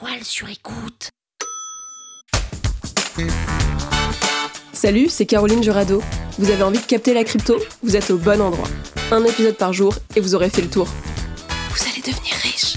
La 0.00 0.08
toile 0.08 0.24
sur 0.24 0.48
écoute. 0.48 1.10
Salut, 4.72 5.08
c'est 5.08 5.26
Caroline 5.26 5.62
Jurado. 5.62 6.02
Vous 6.38 6.50
avez 6.50 6.62
envie 6.62 6.78
de 6.78 6.84
capter 6.84 7.14
la 7.14 7.24
crypto? 7.24 7.56
Vous 7.82 7.96
êtes 7.96 8.10
au 8.10 8.18
bon 8.18 8.40
endroit. 8.40 8.68
Un 9.10 9.24
épisode 9.24 9.56
par 9.56 9.72
jour 9.72 9.94
et 10.14 10.20
vous 10.20 10.34
aurez 10.34 10.50
fait 10.50 10.62
le 10.62 10.70
tour. 10.70 10.86
Vous 11.70 11.82
allez 11.90 12.00
devenir 12.00 12.34
riche. 12.42 12.76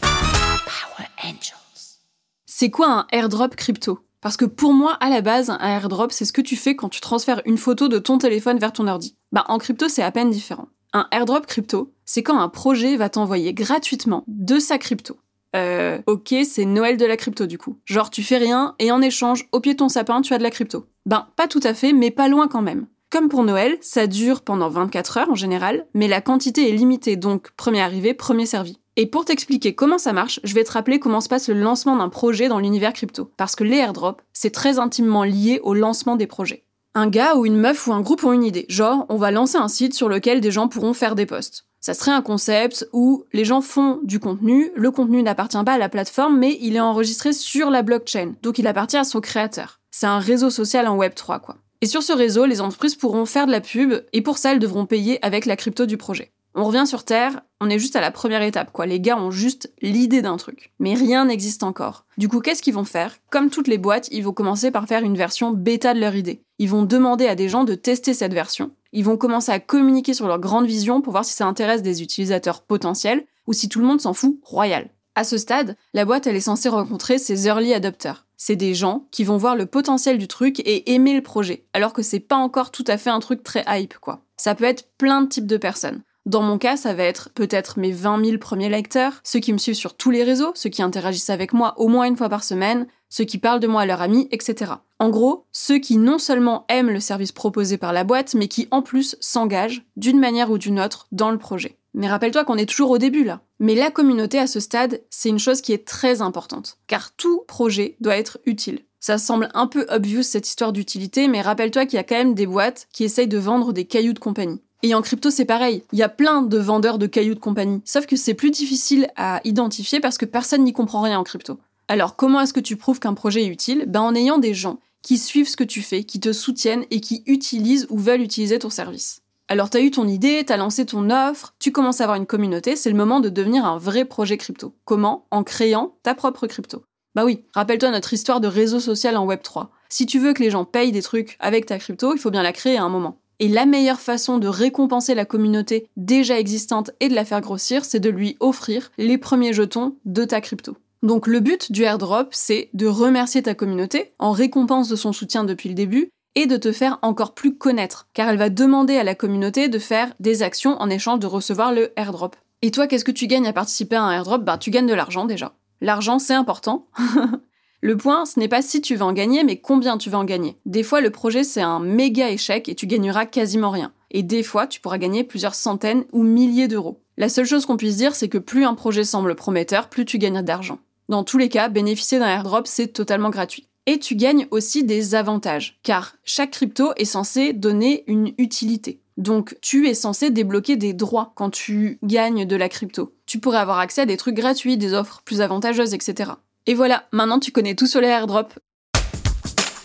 Power 0.00 1.08
Angels. 1.24 1.98
C'est 2.46 2.70
quoi 2.70 2.90
un 2.90 3.06
airdrop 3.10 3.56
crypto? 3.56 4.00
Parce 4.20 4.36
que 4.36 4.44
pour 4.44 4.72
moi, 4.72 4.96
à 5.00 5.08
la 5.08 5.20
base, 5.20 5.50
un 5.50 5.58
airdrop, 5.58 6.12
c'est 6.12 6.24
ce 6.24 6.32
que 6.32 6.42
tu 6.42 6.56
fais 6.56 6.76
quand 6.76 6.88
tu 6.88 7.00
transfères 7.00 7.42
une 7.44 7.58
photo 7.58 7.88
de 7.88 7.98
ton 7.98 8.18
téléphone 8.18 8.58
vers 8.58 8.72
ton 8.72 8.86
ordi. 8.86 9.16
Bah, 9.32 9.44
en 9.48 9.58
crypto, 9.58 9.88
c'est 9.88 10.02
à 10.02 10.12
peine 10.12 10.30
différent. 10.30 10.68
Un 10.92 11.08
airdrop 11.10 11.46
crypto, 11.46 11.92
c'est 12.04 12.22
quand 12.22 12.38
un 12.38 12.48
projet 12.48 12.96
va 12.96 13.08
t'envoyer 13.08 13.52
gratuitement 13.52 14.24
de 14.28 14.58
sa 14.58 14.78
crypto 14.78 15.16
euh, 15.54 15.98
ok, 16.06 16.34
c'est 16.44 16.64
Noël 16.64 16.96
de 16.96 17.04
la 17.04 17.16
crypto 17.16 17.46
du 17.46 17.58
coup. 17.58 17.78
Genre, 17.84 18.10
tu 18.10 18.22
fais 18.22 18.38
rien 18.38 18.74
et 18.78 18.90
en 18.90 19.02
échange, 19.02 19.48
au 19.52 19.60
pied 19.60 19.72
de 19.72 19.78
ton 19.78 19.88
sapin, 19.88 20.22
tu 20.22 20.34
as 20.34 20.38
de 20.38 20.42
la 20.42 20.50
crypto. 20.50 20.86
Ben, 21.06 21.26
pas 21.36 21.48
tout 21.48 21.60
à 21.62 21.74
fait, 21.74 21.92
mais 21.92 22.10
pas 22.10 22.28
loin 22.28 22.48
quand 22.48 22.62
même. 22.62 22.86
Comme 23.10 23.28
pour 23.28 23.44
Noël, 23.44 23.76
ça 23.82 24.06
dure 24.06 24.40
pendant 24.40 24.70
24 24.70 25.18
heures 25.18 25.30
en 25.30 25.34
général, 25.34 25.86
mais 25.92 26.08
la 26.08 26.22
quantité 26.22 26.70
est 26.70 26.76
limitée, 26.76 27.16
donc 27.16 27.50
premier 27.56 27.82
arrivé, 27.82 28.14
premier 28.14 28.46
servi. 28.46 28.78
Et 28.96 29.06
pour 29.06 29.24
t'expliquer 29.24 29.74
comment 29.74 29.98
ça 29.98 30.12
marche, 30.12 30.40
je 30.44 30.54
vais 30.54 30.64
te 30.64 30.72
rappeler 30.72 30.98
comment 30.98 31.20
se 31.20 31.28
passe 31.28 31.48
le 31.48 31.60
lancement 31.60 31.96
d'un 31.96 32.08
projet 32.08 32.48
dans 32.48 32.58
l'univers 32.58 32.92
crypto. 32.92 33.30
Parce 33.36 33.56
que 33.56 33.64
les 33.64 33.76
airdrops, 33.76 34.22
c'est 34.32 34.50
très 34.50 34.78
intimement 34.78 35.24
lié 35.24 35.60
au 35.62 35.74
lancement 35.74 36.16
des 36.16 36.26
projets. 36.26 36.64
Un 36.94 37.08
gars 37.08 37.36
ou 37.36 37.46
une 37.46 37.56
meuf 37.56 37.86
ou 37.86 37.92
un 37.92 38.02
groupe 38.02 38.24
ont 38.24 38.32
une 38.32 38.44
idée, 38.44 38.66
genre 38.68 39.06
on 39.08 39.16
va 39.16 39.30
lancer 39.30 39.56
un 39.56 39.68
site 39.68 39.94
sur 39.94 40.10
lequel 40.10 40.42
des 40.42 40.50
gens 40.50 40.68
pourront 40.68 40.92
faire 40.92 41.14
des 41.14 41.24
posts 41.24 41.66
ça 41.82 41.94
serait 41.94 42.12
un 42.12 42.22
concept 42.22 42.88
où 42.92 43.24
les 43.32 43.44
gens 43.44 43.60
font 43.60 43.98
du 44.04 44.20
contenu, 44.20 44.70
le 44.76 44.92
contenu 44.92 45.20
n'appartient 45.22 45.62
pas 45.64 45.74
à 45.74 45.78
la 45.78 45.88
plateforme, 45.88 46.38
mais 46.38 46.56
il 46.60 46.76
est 46.76 46.80
enregistré 46.80 47.32
sur 47.32 47.70
la 47.70 47.82
blockchain, 47.82 48.34
donc 48.40 48.58
il 48.60 48.68
appartient 48.68 48.96
à 48.96 49.02
son 49.02 49.20
créateur. 49.20 49.80
C'est 49.90 50.06
un 50.06 50.20
réseau 50.20 50.48
social 50.48 50.86
en 50.86 50.96
Web 50.96 51.14
3, 51.14 51.40
quoi. 51.40 51.56
Et 51.80 51.86
sur 51.86 52.04
ce 52.04 52.12
réseau, 52.12 52.46
les 52.46 52.60
entreprises 52.60 52.94
pourront 52.94 53.26
faire 53.26 53.46
de 53.46 53.50
la 53.50 53.60
pub, 53.60 53.94
et 54.12 54.22
pour 54.22 54.38
ça, 54.38 54.52
elles 54.52 54.60
devront 54.60 54.86
payer 54.86 55.18
avec 55.26 55.44
la 55.44 55.56
crypto 55.56 55.84
du 55.84 55.96
projet. 55.96 56.30
On 56.54 56.64
revient 56.64 56.86
sur 56.86 57.02
Terre, 57.02 57.40
on 57.60 57.68
est 57.68 57.80
juste 57.80 57.96
à 57.96 58.00
la 58.00 58.12
première 58.12 58.42
étape, 58.42 58.72
quoi. 58.72 58.86
Les 58.86 59.00
gars 59.00 59.16
ont 59.16 59.32
juste 59.32 59.72
l'idée 59.80 60.22
d'un 60.22 60.36
truc. 60.36 60.72
Mais 60.78 60.94
rien 60.94 61.24
n'existe 61.24 61.64
encore. 61.64 62.04
Du 62.16 62.28
coup, 62.28 62.40
qu'est-ce 62.40 62.62
qu'ils 62.62 62.74
vont 62.74 62.84
faire? 62.84 63.16
Comme 63.30 63.50
toutes 63.50 63.68
les 63.68 63.78
boîtes, 63.78 64.08
ils 64.12 64.22
vont 64.22 64.32
commencer 64.32 64.70
par 64.70 64.86
faire 64.86 65.02
une 65.02 65.16
version 65.16 65.50
bêta 65.50 65.94
de 65.94 66.00
leur 66.00 66.14
idée. 66.14 66.42
Ils 66.58 66.68
vont 66.68 66.84
demander 66.84 67.26
à 67.26 67.34
des 67.34 67.48
gens 67.48 67.64
de 67.64 67.74
tester 67.74 68.14
cette 68.14 68.34
version, 68.34 68.70
ils 68.92 69.04
vont 69.04 69.16
commencer 69.16 69.52
à 69.52 69.60
communiquer 69.60 70.14
sur 70.14 70.28
leur 70.28 70.38
grande 70.38 70.66
vision 70.66 71.00
pour 71.00 71.12
voir 71.12 71.24
si 71.24 71.34
ça 71.34 71.46
intéresse 71.46 71.82
des 71.82 72.02
utilisateurs 72.02 72.62
potentiels 72.62 73.24
ou 73.46 73.52
si 73.52 73.68
tout 73.68 73.80
le 73.80 73.86
monde 73.86 74.00
s'en 74.00 74.14
fout 74.14 74.38
royal. 74.42 74.90
À 75.14 75.24
ce 75.24 75.36
stade, 75.36 75.76
la 75.92 76.04
boîte 76.04 76.26
elle 76.26 76.36
est 76.36 76.40
censée 76.40 76.68
rencontrer 76.68 77.18
ses 77.18 77.46
early 77.46 77.74
adopters. 77.74 78.26
C'est 78.36 78.56
des 78.56 78.74
gens 78.74 79.06
qui 79.10 79.24
vont 79.24 79.36
voir 79.36 79.56
le 79.56 79.66
potentiel 79.66 80.18
du 80.18 80.26
truc 80.26 80.60
et 80.60 80.92
aimer 80.92 81.14
le 81.14 81.22
projet, 81.22 81.66
alors 81.74 81.92
que 81.92 82.02
c'est 82.02 82.20
pas 82.20 82.36
encore 82.36 82.70
tout 82.70 82.84
à 82.86 82.96
fait 82.96 83.10
un 83.10 83.20
truc 83.20 83.42
très 83.42 83.64
hype 83.68 83.98
quoi. 83.98 84.24
Ça 84.36 84.54
peut 84.54 84.64
être 84.64 84.88
plein 84.96 85.22
de 85.22 85.28
types 85.28 85.46
de 85.46 85.56
personnes. 85.56 86.02
Dans 86.24 86.42
mon 86.42 86.56
cas, 86.56 86.76
ça 86.76 86.94
va 86.94 87.02
être 87.02 87.30
peut-être 87.34 87.80
mes 87.80 87.90
20 87.90 88.24
000 88.24 88.38
premiers 88.38 88.68
lecteurs, 88.68 89.20
ceux 89.24 89.40
qui 89.40 89.52
me 89.52 89.58
suivent 89.58 89.74
sur 89.74 89.96
tous 89.96 90.10
les 90.10 90.22
réseaux, 90.22 90.52
ceux 90.54 90.70
qui 90.70 90.82
interagissent 90.82 91.30
avec 91.30 91.52
moi 91.52 91.74
au 91.78 91.88
moins 91.88 92.04
une 92.04 92.16
fois 92.16 92.28
par 92.28 92.44
semaine, 92.44 92.86
ceux 93.08 93.24
qui 93.24 93.38
parlent 93.38 93.58
de 93.58 93.66
moi 93.66 93.82
à 93.82 93.86
leurs 93.86 94.02
amis, 94.02 94.28
etc. 94.30 94.72
En 95.00 95.10
gros, 95.10 95.46
ceux 95.50 95.78
qui 95.78 95.96
non 95.96 96.18
seulement 96.18 96.64
aiment 96.68 96.90
le 96.90 97.00
service 97.00 97.32
proposé 97.32 97.76
par 97.76 97.92
la 97.92 98.04
boîte, 98.04 98.34
mais 98.34 98.46
qui 98.46 98.68
en 98.70 98.82
plus 98.82 99.16
s'engagent, 99.20 99.84
d'une 99.96 100.20
manière 100.20 100.50
ou 100.52 100.58
d'une 100.58 100.78
autre, 100.78 101.08
dans 101.10 101.32
le 101.32 101.38
projet. 101.38 101.76
Mais 101.92 102.08
rappelle-toi 102.08 102.44
qu'on 102.44 102.56
est 102.56 102.68
toujours 102.68 102.90
au 102.90 102.98
début 102.98 103.24
là. 103.24 103.40
Mais 103.58 103.74
la 103.74 103.90
communauté 103.90 104.38
à 104.38 104.46
ce 104.46 104.60
stade, 104.60 105.02
c'est 105.10 105.28
une 105.28 105.40
chose 105.40 105.60
qui 105.60 105.72
est 105.72 105.86
très 105.86 106.22
importante, 106.22 106.78
car 106.86 107.12
tout 107.16 107.42
projet 107.48 107.96
doit 108.00 108.16
être 108.16 108.38
utile. 108.46 108.80
Ça 109.00 109.18
semble 109.18 109.48
un 109.54 109.66
peu 109.66 109.86
obvious 109.90 110.22
cette 110.22 110.46
histoire 110.46 110.72
d'utilité, 110.72 111.26
mais 111.26 111.42
rappelle-toi 111.42 111.86
qu'il 111.86 111.96
y 111.96 112.00
a 112.00 112.04
quand 112.04 112.14
même 112.14 112.34
des 112.34 112.46
boîtes 112.46 112.86
qui 112.92 113.02
essayent 113.02 113.26
de 113.26 113.38
vendre 113.38 113.72
des 113.72 113.84
cailloux 113.84 114.12
de 114.12 114.20
compagnie. 114.20 114.62
Et 114.84 114.94
en 114.94 115.02
crypto, 115.02 115.30
c'est 115.30 115.44
pareil. 115.44 115.84
Il 115.92 115.98
y 115.98 116.02
a 116.02 116.08
plein 116.08 116.42
de 116.42 116.58
vendeurs 116.58 116.98
de 116.98 117.06
cailloux 117.06 117.34
de 117.34 117.40
compagnie. 117.40 117.80
Sauf 117.84 118.06
que 118.06 118.16
c'est 118.16 118.34
plus 118.34 118.50
difficile 118.50 119.08
à 119.16 119.40
identifier 119.44 120.00
parce 120.00 120.18
que 120.18 120.26
personne 120.26 120.64
n'y 120.64 120.72
comprend 120.72 121.02
rien 121.02 121.18
en 121.18 121.24
crypto. 121.24 121.58
Alors, 121.86 122.16
comment 122.16 122.40
est-ce 122.40 122.52
que 122.52 122.60
tu 122.60 122.76
prouves 122.76 122.98
qu'un 122.98 123.14
projet 123.14 123.44
est 123.44 123.48
utile? 123.48 123.84
Ben, 123.86 124.00
en 124.00 124.14
ayant 124.14 124.38
des 124.38 124.54
gens 124.54 124.80
qui 125.02 125.18
suivent 125.18 125.48
ce 125.48 125.56
que 125.56 125.64
tu 125.64 125.82
fais, 125.82 126.04
qui 126.04 126.20
te 126.20 126.32
soutiennent 126.32 126.84
et 126.90 127.00
qui 127.00 127.22
utilisent 127.26 127.86
ou 127.90 127.98
veulent 127.98 128.22
utiliser 128.22 128.58
ton 128.58 128.70
service. 128.70 129.22
Alors, 129.48 129.70
t'as 129.70 129.80
eu 129.80 129.90
ton 129.90 130.08
idée, 130.08 130.44
t'as 130.46 130.56
lancé 130.56 130.86
ton 130.86 131.10
offre, 131.10 131.54
tu 131.58 131.72
commences 131.72 132.00
à 132.00 132.04
avoir 132.04 132.16
une 132.16 132.26
communauté, 132.26 132.74
c'est 132.74 132.90
le 132.90 132.96
moment 132.96 133.20
de 133.20 133.28
devenir 133.28 133.66
un 133.66 133.78
vrai 133.78 134.04
projet 134.04 134.36
crypto. 134.36 134.74
Comment? 134.84 135.26
En 135.30 135.44
créant 135.44 135.96
ta 136.02 136.14
propre 136.14 136.46
crypto. 136.46 136.84
Bah 137.14 137.24
oui, 137.24 137.44
rappelle-toi 137.52 137.90
notre 137.90 138.14
histoire 138.14 138.40
de 138.40 138.48
réseau 138.48 138.80
social 138.80 139.16
en 139.16 139.26
Web3. 139.26 139.68
Si 139.90 140.06
tu 140.06 140.18
veux 140.18 140.32
que 140.32 140.42
les 140.42 140.50
gens 140.50 140.64
payent 140.64 140.92
des 140.92 141.02
trucs 141.02 141.36
avec 141.38 141.66
ta 141.66 141.78
crypto, 141.78 142.14
il 142.14 142.18
faut 142.18 142.30
bien 142.30 142.42
la 142.42 142.52
créer 142.52 142.78
à 142.78 142.84
un 142.84 142.88
moment. 142.88 143.18
Et 143.42 143.48
la 143.48 143.66
meilleure 143.66 143.98
façon 143.98 144.38
de 144.38 144.46
récompenser 144.46 145.16
la 145.16 145.24
communauté 145.24 145.88
déjà 145.96 146.38
existante 146.38 146.92
et 147.00 147.08
de 147.08 147.14
la 147.16 147.24
faire 147.24 147.40
grossir, 147.40 147.84
c'est 147.84 147.98
de 147.98 148.08
lui 148.08 148.36
offrir 148.38 148.92
les 148.98 149.18
premiers 149.18 149.52
jetons 149.52 149.96
de 150.04 150.24
ta 150.24 150.40
crypto. 150.40 150.76
Donc 151.02 151.26
le 151.26 151.40
but 151.40 151.72
du 151.72 151.82
airdrop, 151.82 152.28
c'est 152.30 152.70
de 152.72 152.86
remercier 152.86 153.42
ta 153.42 153.56
communauté 153.56 154.12
en 154.20 154.30
récompense 154.30 154.88
de 154.88 154.94
son 154.94 155.12
soutien 155.12 155.42
depuis 155.42 155.68
le 155.68 155.74
début 155.74 156.08
et 156.36 156.46
de 156.46 156.56
te 156.56 156.70
faire 156.70 157.00
encore 157.02 157.34
plus 157.34 157.56
connaître, 157.56 158.06
car 158.14 158.28
elle 158.28 158.38
va 158.38 158.48
demander 158.48 158.96
à 158.96 159.02
la 159.02 159.16
communauté 159.16 159.68
de 159.68 159.80
faire 159.80 160.12
des 160.20 160.44
actions 160.44 160.80
en 160.80 160.88
échange 160.88 161.18
de 161.18 161.26
recevoir 161.26 161.72
le 161.72 161.90
airdrop. 161.96 162.36
Et 162.62 162.70
toi, 162.70 162.86
qu'est-ce 162.86 163.04
que 163.04 163.10
tu 163.10 163.26
gagnes 163.26 163.48
à 163.48 163.52
participer 163.52 163.96
à 163.96 164.02
un 164.02 164.12
airdrop? 164.12 164.44
Bah, 164.44 164.56
tu 164.56 164.70
gagnes 164.70 164.86
de 164.86 164.94
l'argent 164.94 165.24
déjà. 165.24 165.52
L'argent, 165.80 166.20
c'est 166.20 166.32
important. 166.32 166.86
Le 167.84 167.96
point, 167.96 168.26
ce 168.26 168.38
n'est 168.38 168.46
pas 168.46 168.62
si 168.62 168.80
tu 168.80 168.94
vas 168.94 169.06
en 169.06 169.12
gagner, 169.12 169.42
mais 169.42 169.56
combien 169.56 169.98
tu 169.98 170.08
vas 170.08 170.18
en 170.18 170.24
gagner. 170.24 170.56
Des 170.66 170.84
fois, 170.84 171.00
le 171.00 171.10
projet, 171.10 171.42
c'est 171.42 171.60
un 171.60 171.80
méga 171.80 172.30
échec 172.30 172.68
et 172.68 172.76
tu 172.76 172.86
gagneras 172.86 173.26
quasiment 173.26 173.70
rien. 173.70 173.92
Et 174.12 174.22
des 174.22 174.44
fois, 174.44 174.68
tu 174.68 174.80
pourras 174.80 174.98
gagner 174.98 175.24
plusieurs 175.24 175.56
centaines 175.56 176.04
ou 176.12 176.22
milliers 176.22 176.68
d'euros. 176.68 177.00
La 177.16 177.28
seule 177.28 177.44
chose 177.44 177.66
qu'on 177.66 177.76
puisse 177.76 177.96
dire, 177.96 178.14
c'est 178.14 178.28
que 178.28 178.38
plus 178.38 178.64
un 178.64 178.74
projet 178.74 179.02
semble 179.02 179.34
prometteur, 179.34 179.88
plus 179.88 180.04
tu 180.04 180.18
gagnes 180.18 180.42
d'argent. 180.42 180.78
Dans 181.08 181.24
tous 181.24 181.38
les 181.38 181.48
cas, 181.48 181.68
bénéficier 181.68 182.20
d'un 182.20 182.28
airdrop, 182.28 182.68
c'est 182.68 182.86
totalement 182.86 183.30
gratuit. 183.30 183.66
Et 183.86 183.98
tu 183.98 184.14
gagnes 184.14 184.46
aussi 184.52 184.84
des 184.84 185.16
avantages, 185.16 185.80
car 185.82 186.14
chaque 186.22 186.52
crypto 186.52 186.92
est 186.96 187.04
censé 187.04 187.52
donner 187.52 188.04
une 188.06 188.32
utilité. 188.38 189.00
Donc 189.16 189.56
tu 189.60 189.88
es 189.88 189.94
censé 189.94 190.30
débloquer 190.30 190.76
des 190.76 190.92
droits 190.92 191.32
quand 191.34 191.50
tu 191.50 191.98
gagnes 192.04 192.46
de 192.46 192.56
la 192.56 192.68
crypto. 192.68 193.12
Tu 193.26 193.40
pourrais 193.40 193.58
avoir 193.58 193.80
accès 193.80 194.02
à 194.02 194.06
des 194.06 194.16
trucs 194.16 194.36
gratuits, 194.36 194.76
des 194.76 194.94
offres 194.94 195.22
plus 195.24 195.40
avantageuses, 195.40 195.94
etc. 195.94 196.30
Et 196.66 196.74
voilà, 196.74 197.08
maintenant 197.10 197.40
tu 197.40 197.50
connais 197.50 197.74
tout 197.74 197.88
sur 197.88 198.00
les 198.00 198.06
airdrops. 198.06 198.54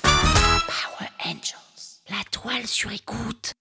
Power 0.03 1.09
Angels, 1.25 2.03
la 2.09 2.23
toile 2.31 2.67
sur 2.67 2.91
écoute. 2.91 3.53